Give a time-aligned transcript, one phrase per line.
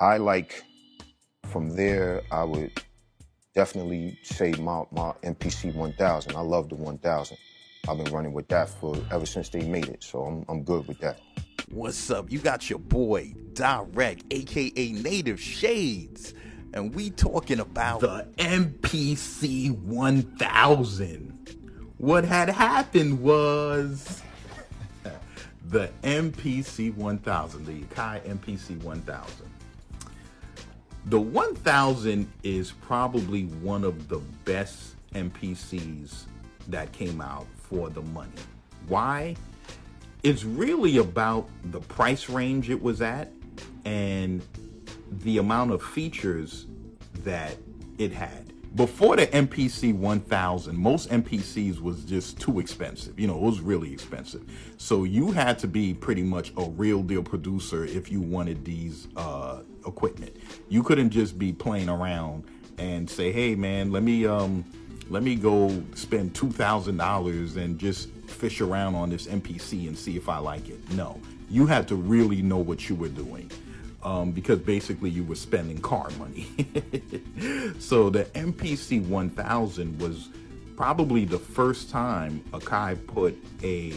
[0.00, 0.64] I like
[1.46, 2.22] from there.
[2.32, 2.72] I would
[3.54, 6.34] definitely say my my MPC 1000.
[6.34, 7.36] I love the 1000.
[7.88, 10.88] I've been running with that for ever since they made it, so I'm I'm good
[10.88, 11.20] with that.
[11.70, 12.30] What's up?
[12.30, 16.34] You got your boy Direct, aka Native Shades,
[16.72, 21.30] and we talking about the MPC 1000.
[21.98, 24.22] What had happened was
[25.68, 29.54] the MPC 1000, the Akai MPC 1000.
[31.06, 36.24] The 1000 is probably one of the best MPCs
[36.68, 38.30] that came out for the money.
[38.88, 39.36] Why?
[40.22, 43.30] It's really about the price range it was at
[43.84, 44.42] and
[45.10, 46.66] the amount of features
[47.22, 47.56] that
[47.98, 48.54] it had.
[48.74, 53.20] Before the MPC 1000, most MPCs was just too expensive.
[53.20, 54.42] You know, it was really expensive.
[54.78, 59.06] So you had to be pretty much a real deal producer if you wanted these
[59.16, 60.36] uh, equipment.
[60.68, 62.44] You couldn't just be playing around
[62.78, 64.64] and say, "Hey, man, let me um,
[65.08, 69.96] let me go spend two thousand dollars and just fish around on this MPC and
[69.96, 73.50] see if I like it." No, you had to really know what you were doing.
[74.02, 76.46] Um, because basically you were spending car money.
[77.78, 80.28] so the MPC 1000 was
[80.76, 83.94] probably the first time Akai put a.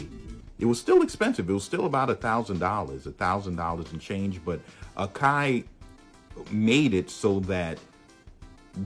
[0.58, 1.48] It was still expensive.
[1.48, 4.40] It was still about a thousand dollars, a thousand dollars and change.
[4.44, 4.60] But
[4.96, 5.64] Akai
[6.50, 7.78] made it so that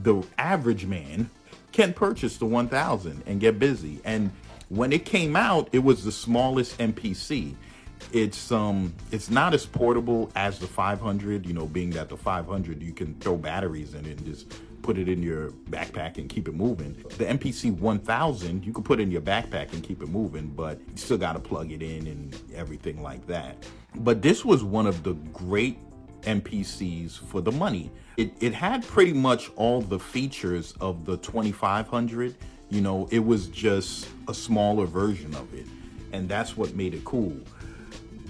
[0.03, 1.29] the average man
[1.71, 3.99] can purchase the 1000 and get busy.
[4.05, 4.31] And
[4.69, 7.55] when it came out, it was the smallest MPC.
[8.11, 12.81] It's um it's not as portable as the 500, you know, being that the 500
[12.81, 16.47] you can throw batteries in it and just put it in your backpack and keep
[16.47, 16.93] it moving.
[17.17, 20.97] The MPC 1000, you can put in your backpack and keep it moving, but you
[20.97, 23.65] still got to plug it in and everything like that.
[23.95, 25.77] But this was one of the great
[26.23, 27.91] MPCs for the money.
[28.17, 32.35] It, it had pretty much all the features of the 2500.
[32.69, 35.67] You know, it was just a smaller version of it.
[36.11, 37.35] And that's what made it cool.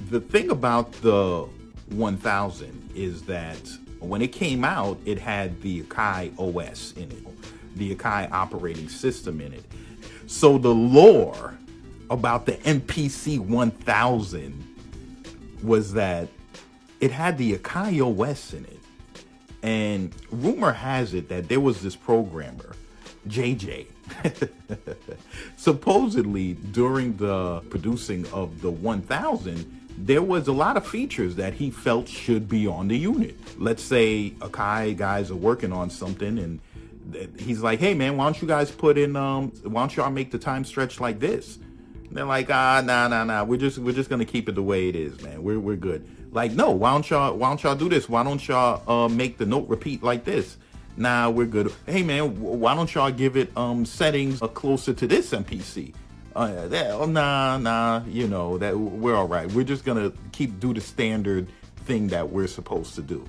[0.10, 1.48] The thing about the
[1.90, 3.60] 1000 is that
[4.00, 7.26] when it came out, it had the Akai OS in it,
[7.76, 9.64] the Akai operating system in it.
[10.28, 11.58] So the lore
[12.10, 14.76] about the MPC 1000
[15.64, 16.28] was that
[17.04, 18.80] it had the Akai OS in it.
[19.62, 22.78] And rumor has it that there was this programmer,
[23.28, 23.88] JJ.
[25.58, 31.70] Supposedly, during the producing of the 1000, there was a lot of features that he
[31.70, 33.38] felt should be on the unit.
[33.60, 36.62] Let's say Akai guys are working on something and
[37.38, 40.32] he's like, hey man, why don't you guys put in, um, why don't y'all make
[40.32, 41.60] the time stretch like this?
[42.14, 43.44] They're like, ah, nah, nah, nah.
[43.44, 45.42] We're just, we're just gonna keep it the way it is, man.
[45.42, 46.08] We're, we're good.
[46.32, 48.10] Like, no, why don't y'all why don't y'all do this?
[48.10, 50.58] Why don't y'all uh, make the note repeat like this?
[50.98, 51.74] Nah, we're good.
[51.86, 55.94] Hey man, why don't y'all give it um settings uh, closer to this MPC?
[56.36, 59.52] Uh, that, oh, nah, nah, you know that we're all right.
[59.52, 61.48] We're just gonna keep do the standard
[61.86, 63.28] thing that we're supposed to do.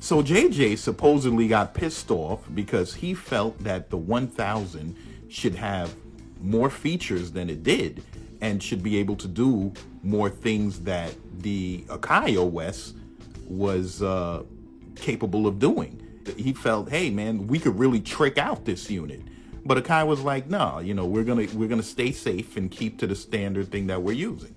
[0.00, 4.96] So JJ supposedly got pissed off because he felt that the 1000
[5.28, 5.94] should have
[6.40, 8.02] more features than it did
[8.40, 9.72] and should be able to do
[10.02, 12.94] more things that the Akai OS
[13.48, 14.42] was uh,
[14.96, 16.02] capable of doing.
[16.36, 19.22] He felt, hey man, we could really trick out this unit.
[19.64, 22.98] But Akai was like, no, you know, we're gonna we're gonna stay safe and keep
[22.98, 24.54] to the standard thing that we're using.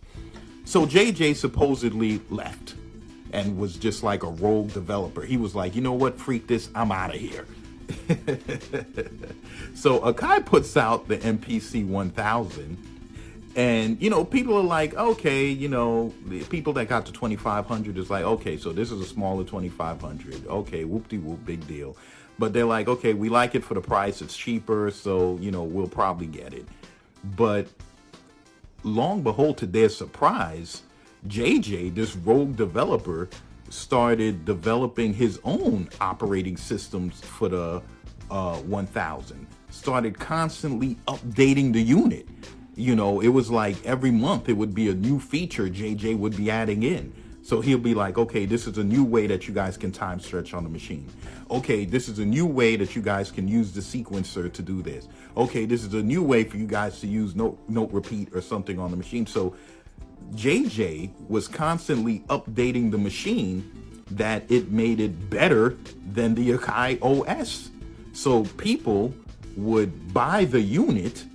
[0.64, 2.76] So JJ supposedly left
[3.34, 5.22] and was just like a rogue developer.
[5.22, 7.46] He was like, you know what, freak this, I'm out of here.
[9.76, 12.78] so Akai puts out the MPC 1000
[13.56, 17.98] and you know people are like okay you know the people that got to 2500
[17.98, 21.98] is like okay so this is a smaller 2500 okay whoop-de-whoop big deal.
[22.40, 24.22] But they're like okay we like it for the price.
[24.22, 26.66] It's cheaper so you know we'll probably get it.
[27.36, 27.68] But
[28.84, 30.82] long behold to their surprise
[31.28, 33.30] jj this rogue developer
[33.72, 37.82] started developing his own operating systems for the
[38.30, 42.28] uh, 1000 started constantly updating the unit
[42.76, 46.36] you know, it was like every month it would be a new feature JJ would
[46.36, 47.14] be adding in.
[47.44, 50.20] So he'll be like, okay, this is a new way that you guys can time
[50.20, 51.10] stretch on the machine.
[51.50, 54.82] Okay, this is a new way that you guys can use the sequencer to do
[54.84, 55.08] this.
[55.36, 58.42] Okay, this is a new way for you guys to use note note repeat or
[58.42, 59.26] something on the machine.
[59.26, 59.56] So
[60.34, 65.78] JJ was constantly updating the machine that it made it better
[66.14, 67.70] than the Akai OS.
[68.14, 69.14] So people
[69.56, 71.26] would buy the unit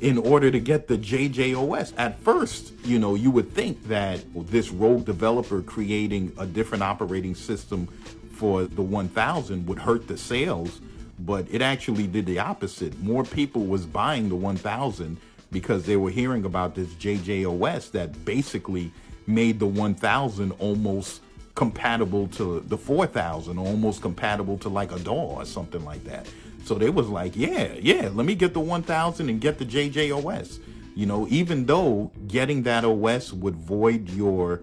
[0.00, 1.92] in order to get the JJOS.
[1.98, 7.34] At first, you know, you would think that this rogue developer creating a different operating
[7.34, 7.86] system
[8.32, 10.80] for the 1000 would hurt the sales,
[11.18, 12.98] but it actually did the opposite.
[13.02, 15.18] More people was buying the 1000
[15.50, 18.92] because they were hearing about this JJOS that basically
[19.26, 21.22] made the 1000 almost
[21.54, 26.26] compatible to the 4000 almost compatible to like a DAW or something like that.
[26.64, 30.60] So they was like yeah yeah let me get the 1000 and get the jjos
[30.94, 34.60] you know even though getting that os would void your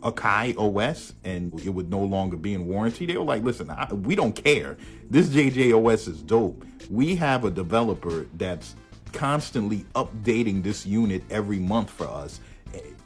[0.00, 3.92] akai os and it would no longer be in warranty they were like listen I,
[3.92, 4.76] we don't care.
[5.10, 6.64] This jjos is dope.
[6.88, 8.74] We have a developer that's
[9.12, 12.40] constantly updating this unit every month for us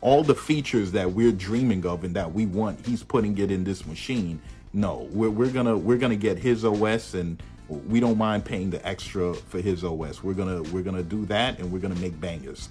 [0.04, 3.64] all the features that we're dreaming of and that we want, he's putting it in
[3.64, 4.38] this machine.
[4.74, 8.86] No, we're, we're gonna we're gonna get his OS and we don't mind paying the
[8.86, 10.22] extra for his OS.
[10.22, 12.68] We're gonna we're gonna do that and we're gonna make bangers.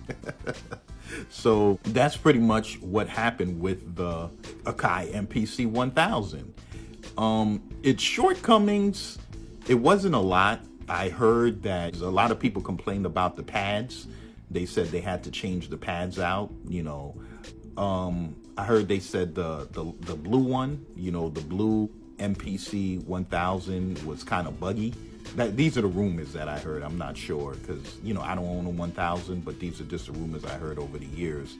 [1.29, 4.29] so that's pretty much what happened with the
[4.65, 6.53] Akai MPC 1000.
[7.17, 9.17] Um, its shortcomings,
[9.67, 10.61] it wasn't a lot.
[10.89, 14.07] I heard that a lot of people complained about the pads
[14.53, 16.51] they said they had to change the pads out.
[16.67, 17.15] You know,
[17.75, 23.03] um, I heard they said the, the the blue one, you know, the blue MPC
[23.05, 24.93] 1000 was kind of buggy.
[25.35, 26.83] That these are the rumors that I heard.
[26.83, 30.05] I'm not sure because you know I don't own a 1000, but these are just
[30.05, 31.55] the rumors I heard over the years.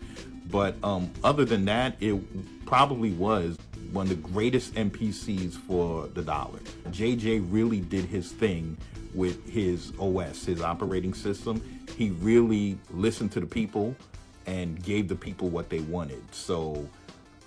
[0.51, 3.57] But um, other than that, it probably was
[3.93, 6.59] one of the greatest MPCs for the dollar.
[6.89, 8.75] JJ really did his thing
[9.13, 11.61] with his OS, his operating system.
[11.95, 13.95] He really listened to the people
[14.47, 16.23] and gave the people what they wanted.
[16.33, 16.89] So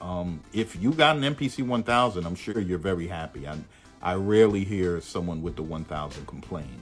[0.00, 3.48] um, if you got an MPC 1000, I'm sure you're very happy.
[3.48, 3.58] I,
[4.00, 6.80] I rarely hear someone with the 1000 complain.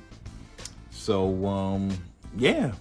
[0.91, 1.91] So um,
[2.37, 2.73] yeah,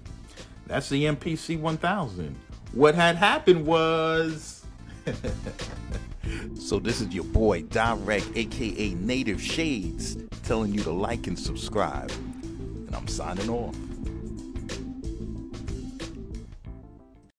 [0.67, 2.35] that's the MPC 1000.
[2.73, 4.65] What had happened was.
[6.55, 12.11] so this is your boy Direct, aka Native Shades, telling you to like and subscribe.
[12.43, 13.75] And I'm signing off.